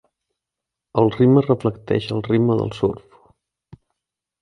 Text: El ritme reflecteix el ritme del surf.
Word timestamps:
El 1.01 1.11
ritme 1.17 1.45
reflecteix 1.49 2.09
el 2.17 2.25
ritme 2.31 2.59
del 2.65 2.75
surf. 2.83 3.23